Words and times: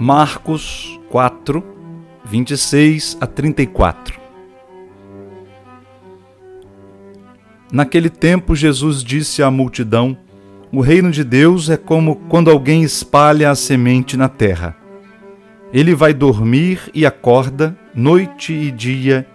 Marcos 0.00 1.00
4, 1.10 1.60
26 2.24 3.18
a 3.20 3.26
34 3.26 4.20
Naquele 7.72 8.08
tempo, 8.08 8.54
Jesus 8.54 9.02
disse 9.02 9.42
à 9.42 9.50
multidão: 9.50 10.16
O 10.72 10.80
reino 10.80 11.10
de 11.10 11.24
Deus 11.24 11.68
é 11.68 11.76
como 11.76 12.14
quando 12.28 12.48
alguém 12.48 12.84
espalha 12.84 13.50
a 13.50 13.56
semente 13.56 14.16
na 14.16 14.28
terra. 14.28 14.76
Ele 15.72 15.96
vai 15.96 16.14
dormir 16.14 16.80
e 16.94 17.04
acorda, 17.04 17.76
noite 17.92 18.52
e 18.52 18.70
dia, 18.70 19.26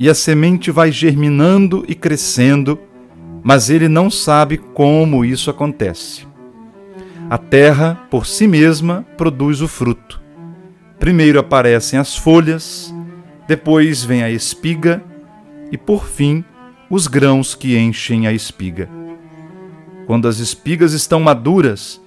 e 0.00 0.10
a 0.10 0.14
semente 0.14 0.72
vai 0.72 0.90
germinando 0.90 1.84
e 1.86 1.94
crescendo, 1.94 2.76
mas 3.40 3.70
ele 3.70 3.88
não 3.88 4.10
sabe 4.10 4.58
como 4.58 5.24
isso 5.24 5.48
acontece. 5.48 6.31
A 7.30 7.38
terra, 7.38 7.98
por 8.10 8.26
si 8.26 8.46
mesma, 8.46 9.06
produz 9.16 9.60
o 9.60 9.68
fruto. 9.68 10.20
Primeiro 10.98 11.38
aparecem 11.38 11.98
as 11.98 12.16
folhas, 12.16 12.94
depois 13.48 14.04
vem 14.04 14.22
a 14.22 14.30
espiga 14.30 15.02
e, 15.70 15.78
por 15.78 16.06
fim, 16.06 16.44
os 16.88 17.06
grãos 17.06 17.54
que 17.54 17.76
enchem 17.76 18.26
a 18.26 18.32
espiga. 18.32 18.88
Quando 20.06 20.28
as 20.28 20.38
espigas 20.38 20.92
estão 20.92 21.18
maduras, 21.18 22.00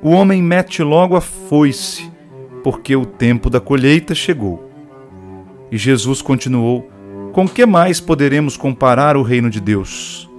o 0.00 0.10
homem 0.10 0.40
mete 0.40 0.82
logo 0.82 1.16
a 1.16 1.20
foice, 1.20 2.10
porque 2.62 2.94
o 2.94 3.04
tempo 3.04 3.50
da 3.50 3.60
colheita 3.60 4.14
chegou. 4.14 4.70
E 5.70 5.76
Jesus 5.76 6.22
continuou: 6.22 6.88
Com 7.32 7.48
que 7.48 7.66
mais 7.66 8.00
poderemos 8.00 8.56
comparar 8.56 9.16
o 9.16 9.22
reino 9.22 9.50
de 9.50 9.60
Deus? 9.60 10.30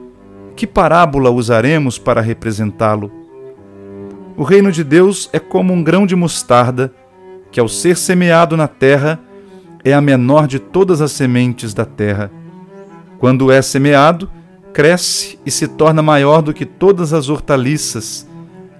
Que 0.56 0.66
parábola 0.66 1.30
usaremos 1.30 1.98
para 1.98 2.22
representá-lo? 2.22 3.19
O 4.40 4.44
reino 4.44 4.72
de 4.72 4.84
Deus 4.84 5.30
é 5.32 5.38
como 5.38 5.72
um 5.72 5.84
grão 5.84 6.08
de 6.08 6.16
mostarda, 6.16 6.92
que 7.52 7.60
ao 7.60 7.68
ser 7.68 7.96
semeado 7.96 8.58
na 8.58 8.68
terra, 8.68 9.20
é 9.84 9.94
a 9.94 10.02
menor 10.02 10.48
de 10.48 10.58
todas 10.58 11.00
as 11.00 11.12
sementes 11.12 11.74
da 11.74 11.86
terra 11.86 12.32
quando 13.20 13.52
é 13.52 13.62
semeado, 13.62 14.32
cresce 14.74 15.38
e 15.46 15.52
se 15.52 15.68
torna 15.68 16.02
maior 16.02 16.42
do 16.42 16.54
que 16.54 16.66
todas 16.66 17.12
as 17.12 17.28
hortaliças 17.28 18.26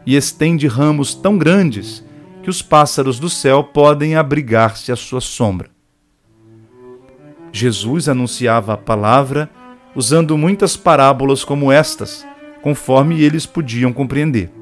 e 0.06 0.16
estende 0.16 0.66
ramos 0.66 1.14
tão 1.14 1.38
grandes 1.38 2.04
que 2.42 2.50
os 2.50 2.62
pássaros 2.62 3.20
do 3.20 3.30
céu 3.30 3.62
podem 3.62 4.16
abrigar-se 4.16 4.94
à 4.94 4.96
sua 4.96 5.20
sombra. 5.20 5.70
Jesus 7.52 8.08
anunciava 8.08 8.74
a 8.74 8.78
palavra 8.78 9.50
usando 9.94 10.38
muitas 10.38 10.78
parábolas 10.78 11.44
como 11.44 11.70
estas, 11.70 12.26
conforme 12.62 13.22
eles 13.22 13.46
podiam 13.46 13.92
compreender. 13.92 14.59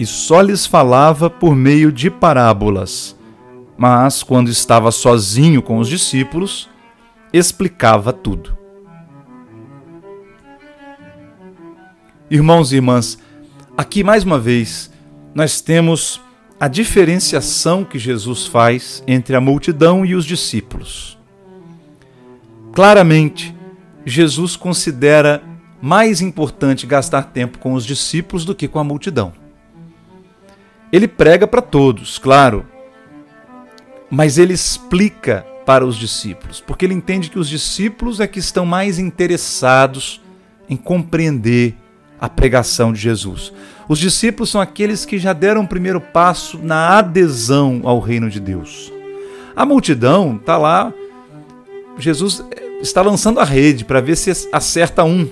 E 0.00 0.06
só 0.06 0.40
lhes 0.40 0.64
falava 0.64 1.28
por 1.28 1.54
meio 1.54 1.92
de 1.92 2.10
parábolas. 2.10 3.14
Mas, 3.76 4.22
quando 4.22 4.48
estava 4.48 4.90
sozinho 4.90 5.60
com 5.60 5.76
os 5.76 5.90
discípulos, 5.90 6.70
explicava 7.30 8.10
tudo. 8.10 8.56
Irmãos 12.30 12.72
e 12.72 12.76
irmãs, 12.76 13.18
aqui 13.76 14.02
mais 14.02 14.24
uma 14.24 14.38
vez 14.38 14.90
nós 15.34 15.60
temos 15.60 16.18
a 16.58 16.66
diferenciação 16.66 17.84
que 17.84 17.98
Jesus 17.98 18.46
faz 18.46 19.04
entre 19.06 19.36
a 19.36 19.40
multidão 19.40 20.06
e 20.06 20.14
os 20.14 20.24
discípulos. 20.24 21.18
Claramente, 22.72 23.54
Jesus 24.06 24.56
considera 24.56 25.42
mais 25.82 26.22
importante 26.22 26.86
gastar 26.86 27.24
tempo 27.24 27.58
com 27.58 27.74
os 27.74 27.84
discípulos 27.84 28.46
do 28.46 28.54
que 28.54 28.66
com 28.66 28.78
a 28.78 28.84
multidão. 28.84 29.49
Ele 30.92 31.06
prega 31.06 31.46
para 31.46 31.62
todos, 31.62 32.18
claro, 32.18 32.66
mas 34.10 34.38
ele 34.38 34.52
explica 34.52 35.46
para 35.64 35.86
os 35.86 35.96
discípulos, 35.96 36.60
porque 36.60 36.84
ele 36.84 36.94
entende 36.94 37.30
que 37.30 37.38
os 37.38 37.48
discípulos 37.48 38.18
é 38.18 38.26
que 38.26 38.40
estão 38.40 38.66
mais 38.66 38.98
interessados 38.98 40.20
em 40.68 40.76
compreender 40.76 41.76
a 42.20 42.28
pregação 42.28 42.92
de 42.92 43.00
Jesus. 43.00 43.52
Os 43.88 43.98
discípulos 43.98 44.50
são 44.50 44.60
aqueles 44.60 45.04
que 45.04 45.18
já 45.18 45.32
deram 45.32 45.62
o 45.62 45.68
primeiro 45.68 46.00
passo 46.00 46.58
na 46.58 46.98
adesão 46.98 47.80
ao 47.84 47.98
reino 47.98 48.28
de 48.28 48.40
Deus. 48.40 48.92
A 49.54 49.64
multidão 49.64 50.36
está 50.36 50.56
lá, 50.56 50.92
Jesus 51.98 52.44
está 52.82 53.02
lançando 53.02 53.40
a 53.40 53.44
rede 53.44 53.84
para 53.84 54.00
ver 54.00 54.16
se 54.16 54.48
acerta 54.52 55.04
um. 55.04 55.28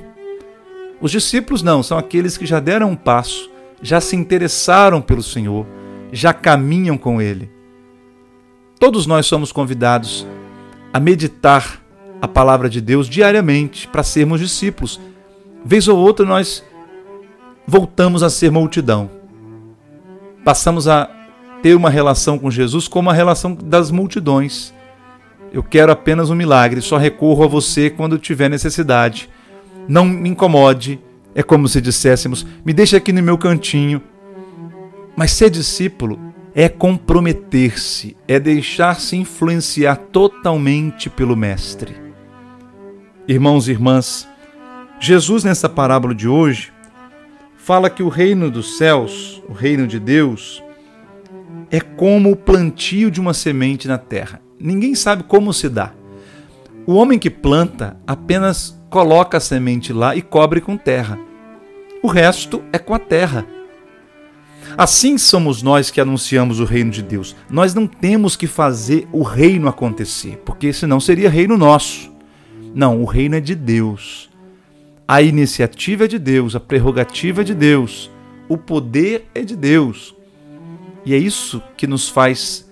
Os 1.00 1.10
discípulos 1.10 1.62
não, 1.62 1.82
são 1.82 1.96
aqueles 1.96 2.36
que 2.36 2.46
já 2.46 2.58
deram 2.58 2.90
um 2.90 2.96
passo, 2.96 3.50
já 3.82 4.00
se 4.00 4.16
interessaram 4.16 5.00
pelo 5.00 5.22
Senhor, 5.22 5.66
já 6.12 6.32
caminham 6.32 6.96
com 6.96 7.20
Ele. 7.20 7.50
Todos 8.78 9.06
nós 9.06 9.26
somos 9.26 9.52
convidados 9.52 10.26
a 10.92 11.00
meditar 11.00 11.82
a 12.20 12.28
palavra 12.28 12.68
de 12.68 12.80
Deus 12.80 13.08
diariamente 13.08 13.88
para 13.88 14.02
sermos 14.02 14.40
discípulos. 14.40 15.00
Vez 15.64 15.88
ou 15.88 15.98
outra 15.98 16.24
nós 16.24 16.64
voltamos 17.66 18.22
a 18.22 18.30
ser 18.30 18.50
multidão. 18.50 19.10
Passamos 20.44 20.88
a 20.88 21.10
ter 21.62 21.74
uma 21.74 21.90
relação 21.90 22.38
com 22.38 22.50
Jesus 22.50 22.88
como 22.88 23.10
a 23.10 23.12
relação 23.12 23.54
das 23.54 23.90
multidões. 23.90 24.72
Eu 25.52 25.62
quero 25.62 25.90
apenas 25.90 26.30
um 26.30 26.34
milagre, 26.34 26.80
só 26.80 26.96
recorro 26.96 27.44
a 27.44 27.48
você 27.48 27.90
quando 27.90 28.18
tiver 28.18 28.48
necessidade. 28.48 29.28
Não 29.88 30.04
me 30.04 30.28
incomode, 30.28 31.00
é 31.38 31.42
como 31.44 31.68
se 31.68 31.80
disséssemos: 31.80 32.44
me 32.64 32.72
deixe 32.72 32.96
aqui 32.96 33.12
no 33.12 33.22
meu 33.22 33.38
cantinho. 33.38 34.02
Mas 35.14 35.30
ser 35.30 35.48
discípulo 35.50 36.18
é 36.52 36.68
comprometer-se, 36.68 38.16
é 38.26 38.40
deixar-se 38.40 39.16
influenciar 39.16 39.94
totalmente 40.10 41.08
pelo 41.08 41.36
Mestre. 41.36 41.94
Irmãos 43.28 43.68
e 43.68 43.70
irmãs, 43.70 44.28
Jesus, 44.98 45.44
nessa 45.44 45.68
parábola 45.68 46.12
de 46.12 46.26
hoje, 46.26 46.72
fala 47.56 47.88
que 47.88 48.02
o 48.02 48.08
reino 48.08 48.50
dos 48.50 48.76
céus, 48.76 49.40
o 49.48 49.52
reino 49.52 49.86
de 49.86 50.00
Deus, 50.00 50.60
é 51.70 51.78
como 51.80 52.32
o 52.32 52.36
plantio 52.36 53.12
de 53.12 53.20
uma 53.20 53.32
semente 53.32 53.86
na 53.86 53.98
terra. 53.98 54.42
Ninguém 54.58 54.96
sabe 54.96 55.22
como 55.22 55.52
se 55.52 55.68
dá. 55.68 55.92
O 56.84 56.94
homem 56.94 57.16
que 57.16 57.30
planta 57.30 57.96
apenas 58.04 58.76
coloca 58.90 59.36
a 59.36 59.40
semente 59.40 59.92
lá 59.92 60.16
e 60.16 60.22
cobre 60.22 60.60
com 60.60 60.76
terra. 60.76 61.27
O 62.02 62.06
resto 62.06 62.62
é 62.72 62.78
com 62.78 62.94
a 62.94 62.98
terra. 62.98 63.46
Assim 64.76 65.18
somos 65.18 65.62
nós 65.62 65.90
que 65.90 66.00
anunciamos 66.00 66.60
o 66.60 66.64
reino 66.64 66.90
de 66.90 67.02
Deus. 67.02 67.34
Nós 67.50 67.74
não 67.74 67.86
temos 67.86 68.36
que 68.36 68.46
fazer 68.46 69.08
o 69.12 69.22
reino 69.22 69.68
acontecer, 69.68 70.40
porque 70.44 70.72
senão 70.72 71.00
seria 71.00 71.30
reino 71.30 71.56
nosso. 71.56 72.12
Não, 72.74 73.02
o 73.02 73.04
reino 73.04 73.36
é 73.36 73.40
de 73.40 73.54
Deus. 73.54 74.28
A 75.06 75.22
iniciativa 75.22 76.04
é 76.04 76.08
de 76.08 76.18
Deus, 76.18 76.54
a 76.54 76.60
prerrogativa 76.60 77.40
é 77.40 77.44
de 77.44 77.54
Deus, 77.54 78.10
o 78.46 78.58
poder 78.58 79.26
é 79.34 79.40
de 79.42 79.56
Deus. 79.56 80.14
E 81.04 81.14
é 81.14 81.16
isso 81.16 81.62
que 81.76 81.86
nos 81.86 82.08
faz 82.08 82.70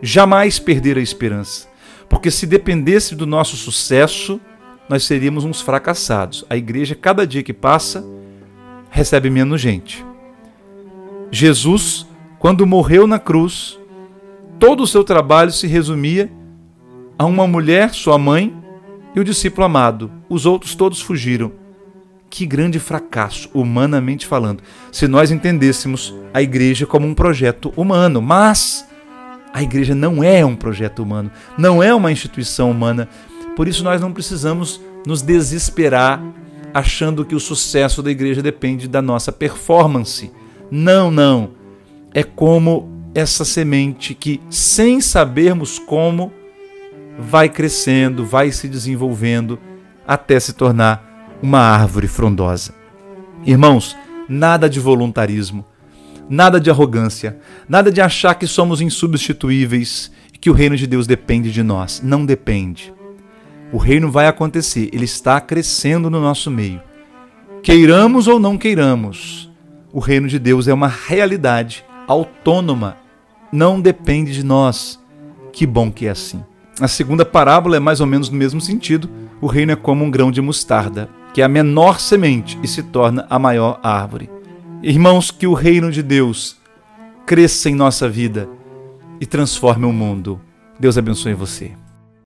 jamais 0.00 0.58
perder 0.58 0.96
a 0.96 1.02
esperança. 1.02 1.68
Porque 2.08 2.30
se 2.30 2.46
dependesse 2.46 3.14
do 3.14 3.26
nosso 3.26 3.56
sucesso, 3.56 4.40
nós 4.88 5.04
seríamos 5.04 5.44
uns 5.44 5.60
fracassados. 5.60 6.44
A 6.48 6.56
igreja, 6.56 6.94
cada 6.94 7.26
dia 7.26 7.42
que 7.42 7.52
passa, 7.52 8.04
recebe 8.92 9.30
menos 9.30 9.60
gente. 9.60 10.04
Jesus, 11.30 12.06
quando 12.38 12.66
morreu 12.66 13.06
na 13.06 13.18
cruz, 13.18 13.80
todo 14.60 14.82
o 14.82 14.86
seu 14.86 15.02
trabalho 15.02 15.50
se 15.50 15.66
resumia 15.66 16.30
a 17.18 17.24
uma 17.24 17.46
mulher, 17.46 17.92
sua 17.94 18.18
mãe, 18.18 18.54
e 19.16 19.18
o 19.20 19.24
discípulo 19.24 19.64
amado. 19.64 20.10
Os 20.28 20.46
outros 20.46 20.74
todos 20.74 21.00
fugiram. 21.00 21.52
Que 22.28 22.46
grande 22.46 22.78
fracasso, 22.78 23.50
humanamente 23.52 24.26
falando, 24.26 24.62
se 24.90 25.06
nós 25.08 25.30
entendêssemos 25.30 26.14
a 26.32 26.40
igreja 26.40 26.86
como 26.86 27.06
um 27.06 27.14
projeto 27.14 27.72
humano. 27.76 28.22
Mas 28.22 28.86
a 29.52 29.62
igreja 29.62 29.94
não 29.94 30.22
é 30.22 30.44
um 30.44 30.56
projeto 30.56 31.02
humano, 31.02 31.30
não 31.58 31.82
é 31.82 31.94
uma 31.94 32.12
instituição 32.12 32.70
humana. 32.70 33.08
Por 33.56 33.68
isso 33.68 33.84
nós 33.84 34.00
não 34.00 34.12
precisamos 34.12 34.80
nos 35.06 35.20
desesperar 35.22 36.22
achando 36.72 37.24
que 37.24 37.34
o 37.34 37.40
sucesso 37.40 38.02
da 38.02 38.10
igreja 38.10 38.42
depende 38.42 38.88
da 38.88 39.02
nossa 39.02 39.30
performance. 39.30 40.30
Não, 40.70 41.10
não. 41.10 41.50
É 42.14 42.22
como 42.22 42.88
essa 43.14 43.44
semente 43.44 44.14
que, 44.14 44.40
sem 44.48 45.00
sabermos 45.00 45.78
como, 45.78 46.32
vai 47.18 47.48
crescendo, 47.48 48.24
vai 48.24 48.50
se 48.50 48.68
desenvolvendo 48.68 49.58
até 50.06 50.38
se 50.40 50.52
tornar 50.52 51.38
uma 51.42 51.58
árvore 51.58 52.08
frondosa. 52.08 52.74
Irmãos, 53.44 53.96
nada 54.28 54.68
de 54.68 54.80
voluntarismo, 54.80 55.64
nada 56.28 56.60
de 56.60 56.70
arrogância, 56.70 57.38
nada 57.68 57.90
de 57.90 58.00
achar 58.00 58.34
que 58.34 58.46
somos 58.46 58.80
insubstituíveis 58.80 60.10
e 60.32 60.38
que 60.38 60.48
o 60.48 60.54
reino 60.54 60.76
de 60.76 60.86
Deus 60.86 61.06
depende 61.06 61.50
de 61.50 61.62
nós. 61.62 62.00
Não 62.02 62.24
depende. 62.24 62.92
O 63.72 63.78
reino 63.78 64.10
vai 64.10 64.26
acontecer, 64.26 64.90
ele 64.92 65.04
está 65.04 65.40
crescendo 65.40 66.10
no 66.10 66.20
nosso 66.20 66.50
meio. 66.50 66.80
Queiramos 67.62 68.28
ou 68.28 68.38
não 68.38 68.58
queiramos, 68.58 69.50
o 69.92 69.98
reino 69.98 70.28
de 70.28 70.38
Deus 70.38 70.68
é 70.68 70.74
uma 70.74 70.88
realidade 70.88 71.84
autônoma 72.06 73.02
não 73.52 73.78
depende 73.78 74.32
de 74.32 74.42
nós. 74.42 74.98
Que 75.52 75.66
bom 75.66 75.92
que 75.92 76.06
é 76.06 76.10
assim. 76.10 76.42
A 76.80 76.88
segunda 76.88 77.24
parábola 77.24 77.76
é 77.76 77.80
mais 77.80 78.00
ou 78.00 78.06
menos 78.06 78.30
no 78.30 78.36
mesmo 78.36 78.60
sentido. 78.60 79.10
O 79.40 79.46
reino 79.46 79.72
é 79.72 79.76
como 79.76 80.04
um 80.04 80.10
grão 80.10 80.30
de 80.30 80.40
mostarda, 80.40 81.10
que 81.34 81.42
é 81.42 81.44
a 81.44 81.48
menor 81.48 82.00
semente 82.00 82.58
e 82.62 82.66
se 82.66 82.82
torna 82.82 83.26
a 83.28 83.38
maior 83.38 83.78
árvore. 83.82 84.30
Irmãos, 84.82 85.30
que 85.30 85.46
o 85.46 85.52
reino 85.52 85.92
de 85.92 86.02
Deus 86.02 86.56
cresça 87.26 87.68
em 87.68 87.74
nossa 87.74 88.08
vida 88.08 88.48
e 89.20 89.26
transforme 89.26 89.84
o 89.84 89.92
mundo. 89.92 90.40
Deus 90.80 90.96
abençoe 90.96 91.34
você. 91.34 91.72